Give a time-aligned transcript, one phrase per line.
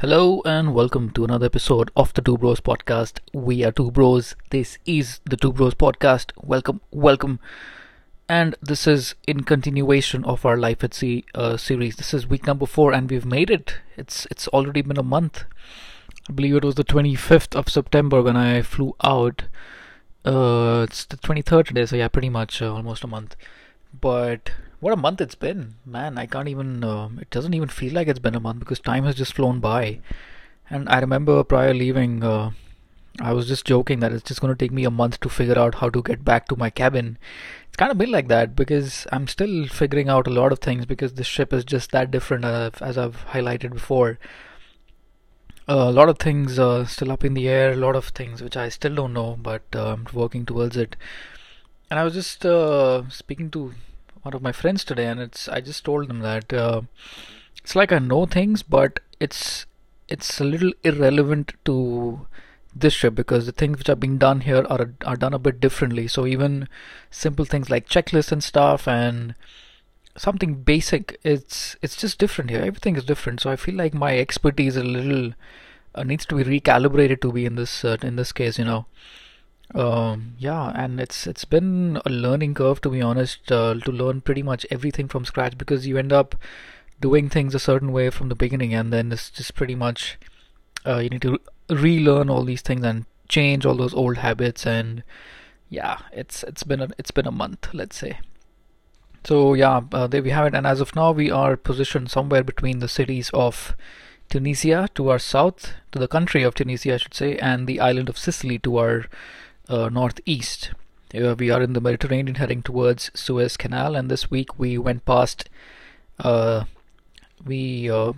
[0.00, 3.18] Hello and welcome to another episode of the Two Bros podcast.
[3.32, 4.36] We are Two Bros.
[4.50, 6.30] This is the Two Bros podcast.
[6.40, 7.40] Welcome, welcome.
[8.28, 11.96] And this is in continuation of our Life at Sea uh, series.
[11.96, 13.78] This is week number four, and we've made it.
[13.96, 15.42] It's it's already been a month.
[16.30, 19.46] I believe it was the 25th of September when I flew out.
[20.24, 23.34] Uh, it's the 23rd today, so yeah, pretty much uh, almost a month.
[24.00, 26.18] But what a month it's been, man!
[26.18, 26.84] I can't even.
[26.84, 29.60] Uh, it doesn't even feel like it's been a month because time has just flown
[29.60, 30.00] by.
[30.70, 32.50] And I remember prior leaving, uh,
[33.20, 35.58] I was just joking that it's just going to take me a month to figure
[35.58, 37.18] out how to get back to my cabin.
[37.66, 40.86] It's kind of been like that because I'm still figuring out a lot of things
[40.86, 44.18] because this ship is just that different, uh, as I've highlighted before.
[45.68, 48.56] a lot of things uh, still up in the air, a lot of things which
[48.56, 50.96] I still don't know, but uh, I'm working towards it.
[51.90, 53.74] And I was just uh, speaking to
[54.22, 56.82] one of my friends today, and it's I just told him that uh,
[57.62, 59.66] it's like I know things, but it's
[60.08, 62.26] it's a little irrelevant to
[62.74, 65.60] this trip because the things which are being done here are are done a bit
[65.60, 66.08] differently.
[66.08, 66.68] So even
[67.10, 69.34] simple things like checklists and stuff and
[70.16, 72.60] something basic, it's it's just different here.
[72.60, 73.40] Everything is different.
[73.40, 75.32] So I feel like my expertise a little
[75.94, 78.86] uh, needs to be recalibrated to be in this uh, in this case, you know.
[79.74, 84.22] Um, yeah, and it's it's been a learning curve to be honest, uh, to learn
[84.22, 86.34] pretty much everything from scratch because you end up
[87.00, 90.18] doing things a certain way from the beginning, and then it's just pretty much
[90.86, 91.38] uh, you need to
[91.68, 94.66] relearn all these things and change all those old habits.
[94.66, 95.02] And
[95.68, 98.20] yeah, it's it's been a it's been a month, let's say.
[99.24, 100.54] So yeah, uh, there we have it.
[100.54, 103.76] And as of now, we are positioned somewhere between the cities of
[104.30, 108.08] Tunisia to our south, to the country of Tunisia, I should say, and the island
[108.08, 109.04] of Sicily to our
[109.68, 110.70] uh, northeast.
[111.14, 115.04] Uh, we are in the Mediterranean heading towards Suez Canal, and this week we went
[115.04, 115.48] past.
[116.18, 116.64] Uh,
[117.44, 118.12] we uh,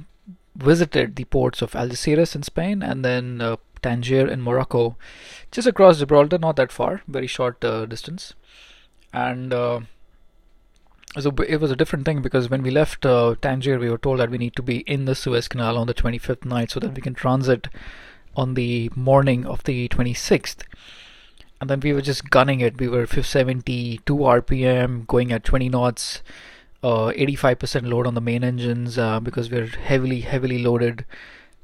[0.56, 4.96] visited the ports of Algeciras in Spain and then uh, Tangier in Morocco,
[5.52, 8.34] just across Gibraltar, not that far, very short uh, distance.
[9.12, 9.84] And so
[11.46, 14.38] it was a different thing because when we left Tangier, we were told that we
[14.38, 17.14] need to be in the Suez Canal on the 25th night so that we can
[17.14, 17.68] transit
[18.36, 20.62] on the morning of the 26th
[21.60, 22.80] and then we were just gunning it.
[22.80, 26.22] We were 72 RPM, going at 20 knots,
[26.82, 31.04] uh, 85% load on the main engines uh, because we're heavily, heavily loaded.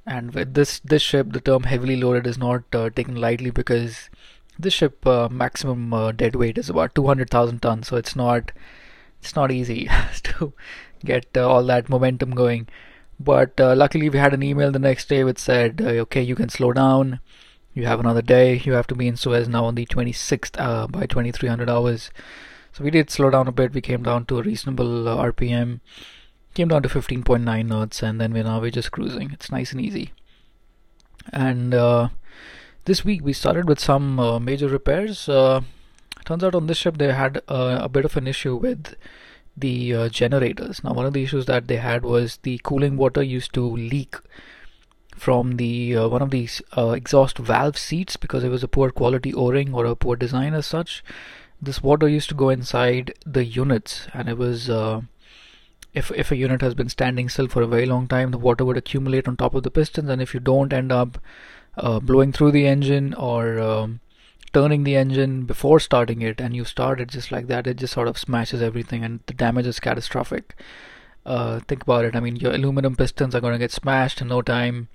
[0.07, 4.11] And with this this ship, the term heavily loaded is not uh, taken lightly because
[4.59, 7.89] this ship uh, maximum uh, dead weight is about 200,000 tons.
[7.89, 8.53] So it's not
[9.21, 9.89] it's not easy
[10.23, 10.53] to
[11.05, 12.69] get uh, all that momentum going.
[13.19, 16.75] But luckily, we had an email the next day which said, "Okay, you can slow
[16.75, 17.21] down."
[17.77, 18.57] You have another day.
[18.65, 22.11] You have to be in Suez now on the 26th uh, by 2300 hours.
[22.73, 23.75] So we did slow down a bit.
[23.75, 25.81] We came down to a reasonable uh, RPM
[26.55, 29.31] came down to 15.9 knots and then we're now we're just cruising.
[29.31, 30.13] It's nice and easy.
[31.31, 32.09] And uh,
[32.87, 35.29] this week we started with some uh, major repairs.
[35.29, 35.61] Uh,
[36.25, 38.95] turns out on this ship they had uh, a bit of an issue with
[39.55, 40.83] the generators.
[40.83, 44.17] Now one of the issues that they had was the cooling water used to leak
[45.17, 48.91] from the uh, one of these uh, exhaust valve seats because it was a poor
[48.91, 51.03] quality o-ring or a poor design as such.
[51.61, 55.01] This water used to go inside the units and it was uh,
[55.95, 58.65] if if a unit has been standing still for a very long time the water
[58.65, 61.19] would accumulate on top of the pistons and if you don't end up
[61.79, 64.01] uh, blowing through the engine or um,
[64.53, 67.95] turning the engine before starting it and you start it just like that it just
[67.95, 70.55] sort of smashes everything and the damage is catastrophic
[71.27, 72.15] uh, think about it.
[72.15, 74.89] I mean, your aluminum pistons are going to get smashed in no time.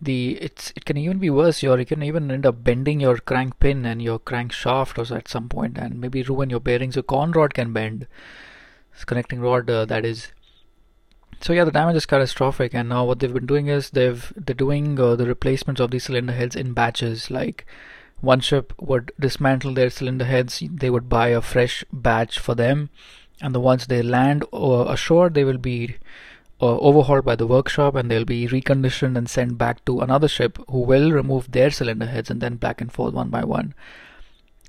[0.00, 1.60] The it's it can even be worse.
[1.60, 5.26] Your you can even end up bending your crank pin and your crankshaft or at
[5.26, 6.94] some point, and maybe ruin your bearings.
[6.94, 8.06] Your con rod can bend.
[8.94, 10.30] It's connecting rod uh, that is.
[11.40, 12.74] So yeah, the damage is catastrophic.
[12.74, 16.04] And now what they've been doing is they've they're doing uh, the replacements of these
[16.04, 17.28] cylinder heads in batches.
[17.28, 17.66] Like
[18.20, 20.62] one ship would dismantle their cylinder heads.
[20.70, 22.90] They would buy a fresh batch for them
[23.40, 25.96] and the once they land uh, ashore they will be
[26.60, 30.58] uh, overhauled by the workshop and they'll be reconditioned and sent back to another ship
[30.68, 33.74] who will remove their cylinder heads and then back and forth one by one.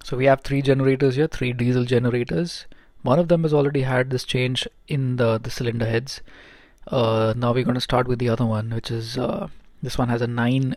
[0.03, 2.65] So we have three generators here three diesel generators.
[3.01, 6.21] One of them has already had this change in the the cylinder heads.
[6.87, 9.47] Uh, now we're going to start with the other one which is uh,
[9.81, 10.75] this one has a 9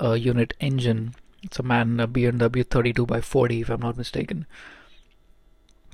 [0.00, 1.14] uh, unit engine.
[1.42, 4.46] It's a MAN a B&W 32 by 40 if I'm not mistaken.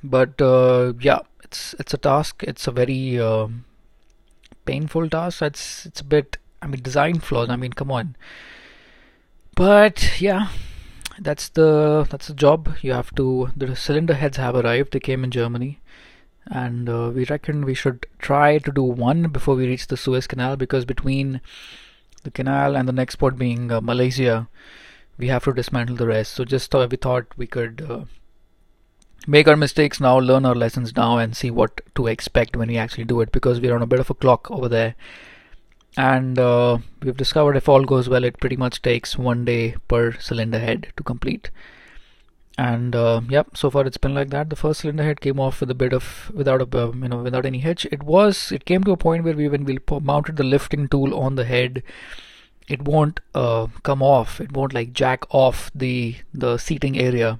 [0.03, 1.19] But uh, yeah
[1.53, 2.43] it's it's a task.
[2.43, 3.47] It's a very uh,
[4.65, 5.41] painful task.
[5.41, 8.15] It's it's a bit i mean design flaws i mean come on.
[9.55, 10.47] But yeah
[11.19, 12.75] that's the that's the job.
[12.81, 14.93] You have to the cylinder heads have arrived.
[14.93, 15.79] They came in germany.
[16.47, 20.27] And uh, we reckon we should try to do one before we reach the suez
[20.27, 21.39] canal because between
[22.23, 24.49] the canal, and the next port being uh, Malaysia,
[25.17, 26.33] we have to dismantle the rest.
[26.33, 28.03] So just we thought we could uh,
[29.27, 32.77] make our mistakes now, learn our lessons now, and see what to expect when we
[32.77, 34.95] actually do it because we're on a bit of a clock over there.
[35.95, 40.13] And uh, we've discovered if all goes well, it pretty much takes one day per
[40.13, 41.51] cylinder head to complete.
[42.57, 43.21] And uh,
[43.53, 44.49] so far it's been like that.
[44.49, 47.45] The first cylinder head came off with a bit of without a you know without
[47.45, 47.85] any hitch.
[47.91, 51.15] It was it came to a point where we when we mounted the lifting tool
[51.15, 51.81] on the head,
[52.67, 54.39] it won't uh, come off.
[54.39, 57.39] It won't like jack off the the seating area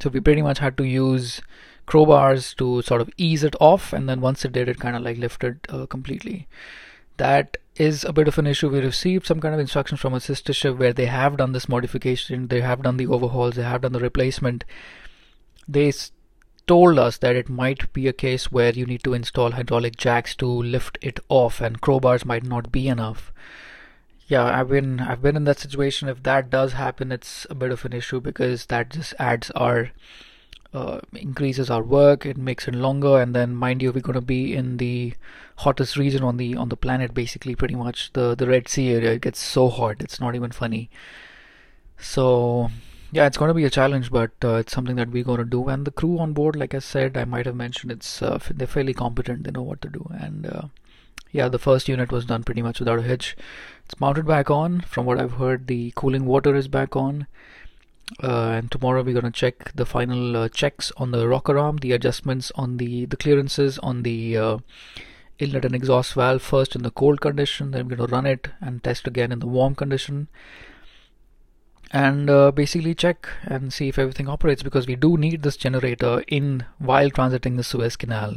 [0.00, 1.40] so we pretty much had to use
[1.86, 5.02] crowbars to sort of ease it off, and then once it did, it kind of
[5.02, 6.46] like lifted uh, completely.
[7.16, 8.68] That is a bit of an issue.
[8.68, 11.68] We received some kind of instructions from a sister ship where they have done this
[11.68, 14.64] modification, they have done the overhauls, they have done the replacement.
[15.68, 15.92] They
[16.66, 20.34] told us that it might be a case where you need to install hydraulic jacks
[20.36, 23.32] to lift it off, and crowbars might not be enough
[24.30, 26.08] yeah i've been i've been in that situation.
[26.08, 29.90] If that does happen it's a bit of an issue because that just adds our
[30.72, 32.24] uh, increases our work.
[32.24, 33.20] It makes it longer.
[33.20, 35.14] And then mind you we're going to be in the
[35.56, 38.12] hottest region on the on the planet basically pretty much.
[38.12, 40.90] The the red sea area it gets so hot it's not even funny.
[41.98, 42.70] So
[43.12, 45.44] yeah it's going to be a challenge but uh, it's something that we're going to
[45.44, 45.68] do.
[45.68, 48.66] And the crew on board like i said i might have mentioned it's uh, they're
[48.78, 49.42] fairly competent.
[49.44, 50.06] They know what to do.
[50.20, 50.62] And uh,
[51.32, 53.36] yeah the first unit was done pretty much without a hitch.
[53.84, 54.80] It's mounted back on.
[54.80, 57.26] From what I've heard the cooling water is back on.
[58.22, 61.76] Uh, and tomorrow we're going to check the final uh, checks on the rocker arm
[61.76, 64.58] the adjustments on the the clearances on the uh,
[65.38, 68.48] inlet and exhaust valve first in the cold condition then we're going to run it
[68.60, 70.28] and test again in the warm condition.
[71.92, 76.22] And uh, basically check and see if everything operates because we do need this generator
[76.28, 78.36] in while transiting the Suez Canal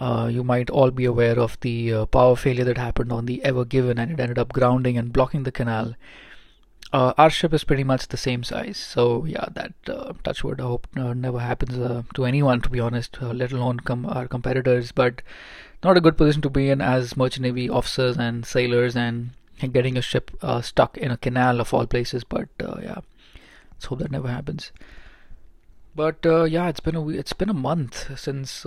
[0.00, 3.44] uh, you might all be aware of the uh, power failure that happened on the
[3.44, 5.94] Ever Given and it ended up grounding and blocking the canal.
[6.92, 10.64] Uh, our ship is pretty much the same size, so yeah, that uh, touchwood I
[10.64, 14.92] hope uh, never happens uh, to anyone, to be honest, let alone com- our competitors.
[14.92, 15.22] But
[15.82, 19.30] not a good position to be in as merchant navy officers and sailors and
[19.72, 22.24] getting a ship stuck in a canal of all places.
[22.24, 22.98] But yeah,
[23.72, 24.70] let's hope that never happens.
[25.96, 28.66] But yeah, it's been a it's been a month since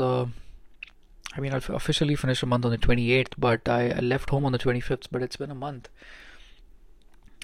[1.36, 4.46] I mean, I'll officially finish a month on the 28th, but I, I left home
[4.46, 5.90] on the 25th, but it's been a month.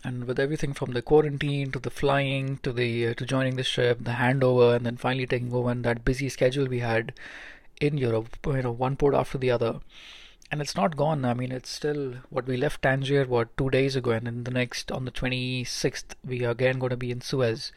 [0.03, 3.63] And with everything from the quarantine to the flying to the uh, to joining the
[3.63, 7.13] ship, the handover, and then finally taking over, and that busy schedule we had
[7.79, 9.79] in Europe, you know, one port after the other,
[10.49, 11.23] and it's not gone.
[11.23, 14.51] I mean, it's still what we left Tangier what two days ago, and then the
[14.51, 17.71] next on the 26th we are again going to be in Suez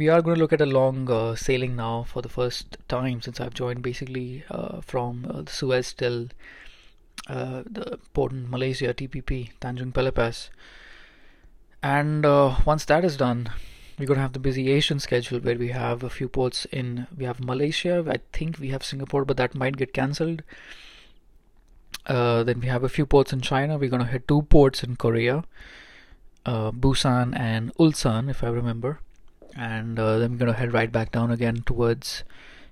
[0.00, 3.20] we are going to look at a long uh, sailing now for the first time
[3.20, 6.28] since I've joined basically uh, from uh, Suez till
[7.28, 10.48] uh, the port in Malaysia TPP Tanjung Pelepas
[11.82, 13.50] and uh, once that is done
[13.98, 17.06] we're going to have the busy Asian schedule where we have a few ports in
[17.14, 20.42] we have Malaysia I think we have Singapore but that might get cancelled.
[22.06, 23.76] Uh, then we have a few ports in China.
[23.76, 25.44] We're going to hit two ports in Korea
[26.46, 29.00] Busan and Ulsan if I remember
[29.56, 32.24] and uh, then we're going to head right back down again towards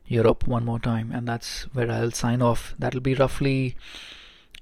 [0.07, 2.75] Europe one more time, and that's where I'll sign off.
[2.79, 3.77] That'll be roughly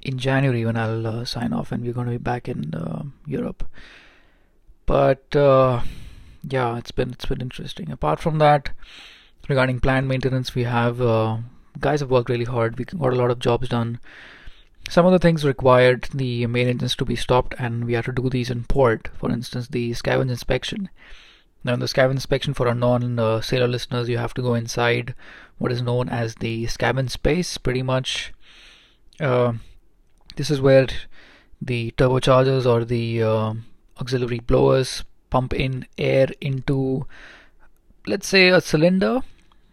[0.03, 3.05] in January when I'll uh, sign off, and we're going to be back in uh,
[3.27, 3.69] Europe.
[4.87, 5.83] But uh,
[6.49, 7.91] yeah, it's been it's been interesting.
[7.91, 8.71] Apart from that,
[9.49, 11.39] regarding plant maintenance, we have uh,
[11.81, 12.79] guys have worked really hard.
[12.79, 14.01] We got a lot of jobs done.
[14.89, 18.13] Some of the things required the main engines to be stopped, and we had to
[18.13, 19.09] do these in port.
[19.19, 20.89] For instance, the scavenge inspection
[21.67, 25.17] now, in the scavenge inspection for our non-sailor uh, listeners, you have to go inside
[25.59, 27.59] what is known as the scavenge space.
[27.59, 28.33] Pretty much,
[29.19, 29.55] uh,
[30.37, 30.87] this is where
[31.61, 33.55] the turbochargers or the uh,
[34.01, 37.05] auxiliary blowers pump in air into,
[38.07, 39.23] let's say, a cylinder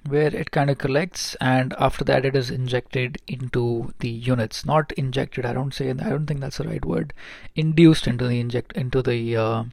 [0.10, 4.92] where it kind of collects and after that it is injected into the units not
[4.94, 7.14] injected i don't say i don't think that's the right word
[7.56, 9.64] induced into the inject into the uh,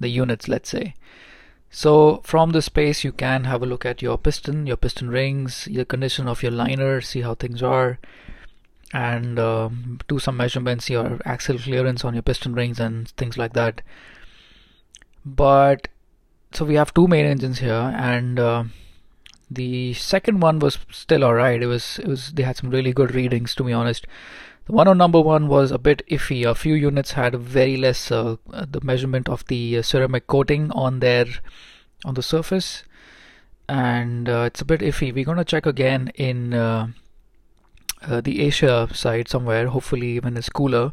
[0.00, 0.94] the units let's say
[1.70, 5.66] so from the space you can have a look at your piston, your piston rings,
[5.70, 7.98] the condition of your liner, see how things are
[8.92, 13.52] and um, do some measurements, your axle clearance on your piston rings and things like
[13.52, 13.82] that.
[15.24, 15.88] But
[16.52, 18.64] so we have two main engines here and uh,
[19.50, 21.62] the second one was still alright.
[21.62, 24.06] It was it was they had some really good readings to be honest.
[24.66, 26.44] The one on number one was a bit iffy.
[26.44, 30.98] A few units had very less uh, the measurement of the uh, ceramic coating on
[30.98, 31.26] their
[32.04, 32.82] on the surface,
[33.68, 35.14] and uh, it's a bit iffy.
[35.14, 36.88] We're gonna check again in uh,
[38.02, 39.68] uh, the Asia side somewhere.
[39.68, 40.92] Hopefully, when it's cooler.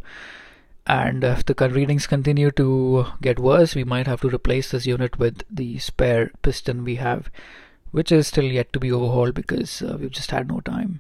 [0.86, 5.18] and if the readings continue to get worse, we might have to replace this unit
[5.18, 7.30] with the spare piston we have,
[7.94, 11.00] which is still yet to be overhauled because uh, we've just had no time.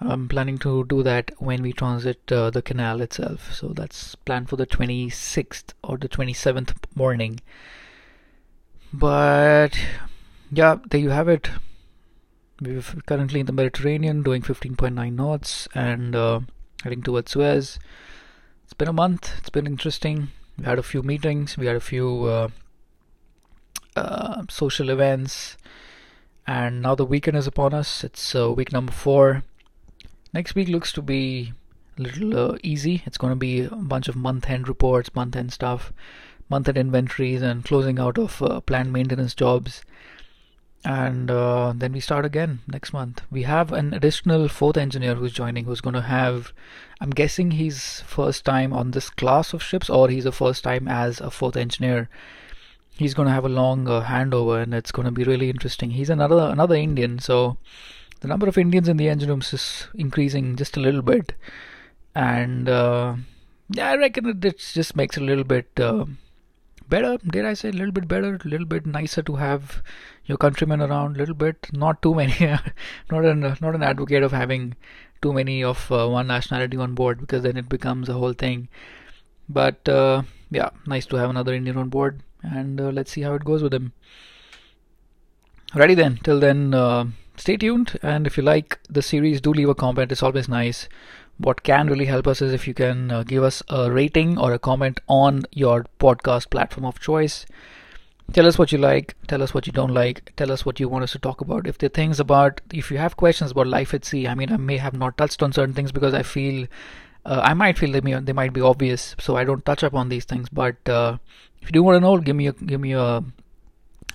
[0.00, 3.52] I'm planning to do that when we transit uh, the canal itself.
[3.52, 7.40] So that's planned for the 26th or the 27th morning.
[8.92, 9.76] But
[10.52, 11.50] yeah, there you have it.
[12.60, 16.40] We're currently in the Mediterranean doing 15.9 knots and uh,
[16.84, 17.80] heading towards Suez.
[18.62, 19.32] It's been a month.
[19.38, 20.28] It's been interesting.
[20.56, 21.58] We had a few meetings.
[21.58, 22.48] We had a few uh,
[23.96, 25.56] uh, social events.
[26.48, 28.02] And now the weekend is upon us.
[28.02, 29.44] It's uh, week number four
[30.32, 31.52] Next week looks to be
[31.98, 33.02] a little uh, easy.
[33.06, 35.92] It's going to be a bunch of month end reports, month end stuff,
[36.50, 39.82] month end inventories, and closing out of uh, planned maintenance jobs.
[40.84, 43.22] And uh, then we start again next month.
[43.30, 46.52] We have an additional fourth engineer who's joining, who's going to have,
[47.00, 50.86] I'm guessing he's first time on this class of ships, or he's a first time
[50.86, 52.08] as a fourth engineer.
[52.98, 55.90] He's going to have a long uh, handover, and it's going to be really interesting.
[55.90, 57.56] He's another another Indian, so
[58.20, 61.34] the number of Indians in the engine rooms is increasing just a little bit,
[62.14, 63.14] and uh,
[63.70, 66.06] yeah, I reckon it, just makes it a little bit uh,
[66.88, 67.18] better.
[67.18, 69.82] Dare I say, a little bit better, a little bit nicer to have
[70.24, 71.16] your countrymen around.
[71.16, 72.34] A little bit, not too many.
[73.10, 74.74] not an not an advocate of having
[75.22, 78.68] too many of uh, one nationality on board because then it becomes a whole thing.
[79.48, 83.34] But uh, yeah, nice to have another Indian on board, and uh, let's see how
[83.34, 83.92] it goes with him.
[85.74, 86.18] Ready then.
[86.22, 87.98] Till then uh, stay tuned.
[88.02, 90.12] And if you like the series do leave a comment.
[90.12, 90.88] It's always nice.
[91.38, 94.52] What can really help us is if you can uh, give us a rating or
[94.52, 97.46] a comment on your podcast platform of choice.
[98.32, 99.16] Tell us what you like.
[99.26, 100.32] Tell us what you don't like.
[100.36, 101.66] Tell us what you want us to talk about.
[101.66, 104.52] If there are things about if you have questions about life at sea i mean
[104.52, 106.66] i may have not touched on certain things because i feel
[107.24, 109.16] uh, i might feel they, may, they might be obvious.
[109.18, 110.48] So i don't touch upon these things.
[110.50, 111.18] But uh,
[111.62, 113.22] if you do want to know give me a give me a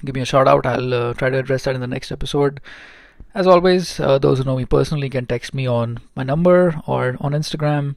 [0.04, 2.60] give me a shout out i'll uh, try to address that in the next episode
[3.36, 7.18] as always, uh, those who know me personally can text me on my number or
[7.20, 7.96] on Instagram.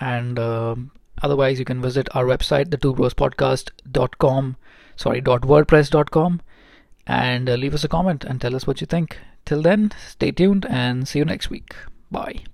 [0.00, 0.76] And uh,
[1.22, 2.78] otherwise, you can visit our website, the
[4.96, 6.40] sorry, wordpress.com,
[7.06, 9.18] and uh, leave us a comment and tell us what you think.
[9.44, 11.74] Till then, stay tuned and see you next week.
[12.10, 12.44] Bye.